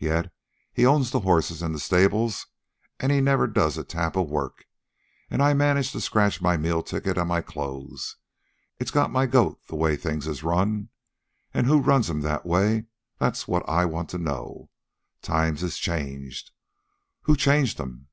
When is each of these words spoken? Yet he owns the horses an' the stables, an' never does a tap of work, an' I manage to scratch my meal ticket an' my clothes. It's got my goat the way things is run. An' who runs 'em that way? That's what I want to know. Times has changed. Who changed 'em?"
Yet 0.00 0.32
he 0.72 0.84
owns 0.84 1.12
the 1.12 1.20
horses 1.20 1.62
an' 1.62 1.70
the 1.70 1.78
stables, 1.78 2.48
an' 2.98 3.12
never 3.24 3.46
does 3.46 3.78
a 3.78 3.84
tap 3.84 4.16
of 4.16 4.28
work, 4.28 4.64
an' 5.30 5.40
I 5.40 5.54
manage 5.54 5.92
to 5.92 6.00
scratch 6.00 6.42
my 6.42 6.56
meal 6.56 6.82
ticket 6.82 7.16
an' 7.16 7.28
my 7.28 7.42
clothes. 7.42 8.16
It's 8.80 8.90
got 8.90 9.12
my 9.12 9.26
goat 9.26 9.64
the 9.68 9.76
way 9.76 9.94
things 9.94 10.26
is 10.26 10.42
run. 10.42 10.88
An' 11.54 11.66
who 11.66 11.78
runs 11.80 12.10
'em 12.10 12.22
that 12.22 12.44
way? 12.44 12.86
That's 13.20 13.46
what 13.46 13.68
I 13.68 13.84
want 13.84 14.08
to 14.08 14.18
know. 14.18 14.68
Times 15.22 15.60
has 15.60 15.76
changed. 15.76 16.50
Who 17.22 17.36
changed 17.36 17.80
'em?" 17.80 18.08